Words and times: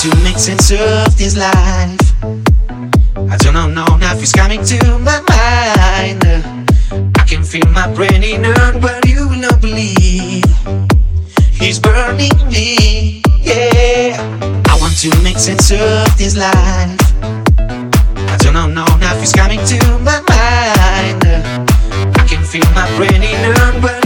to 0.00 0.08
make 0.24 0.38
sense 0.38 0.70
of 0.70 1.18
this 1.18 1.36
life. 1.36 2.00
I 2.22 3.36
do 3.36 3.52
not 3.52 3.68
know 3.72 3.84
life 4.00 4.22
is 4.22 4.32
coming 4.32 4.64
to 4.64 4.98
my 4.98 5.20
mind. 5.28 6.24
I 7.18 7.24
can 7.28 7.44
feel 7.44 7.66
my 7.68 7.92
brain 7.92 8.22
in 8.22 8.42
hurt, 8.42 8.80
but 8.80 9.06
you 9.06 9.28
will 9.28 9.36
not 9.36 9.60
believe. 9.60 10.44
He's 11.52 11.78
burning 11.78 12.32
me, 12.48 13.22
yeah. 13.42 14.16
I 14.68 14.78
want 14.80 14.96
to 15.00 15.10
make 15.22 15.36
sense 15.36 15.70
of 15.70 16.16
this 16.16 16.34
life. 16.34 17.00
I 17.60 18.36
do 18.40 18.52
not 18.52 18.70
know 18.70 18.86
life 19.02 19.22
is 19.22 19.34
coming 19.34 19.60
to 19.66 19.78
my 19.98 20.16
mind. 20.32 21.24
I 22.16 22.26
can 22.26 22.42
feel 22.42 22.64
my 22.72 22.88
brain 22.96 23.22
in 23.22 23.52
hurt, 23.52 23.82
but 23.82 23.99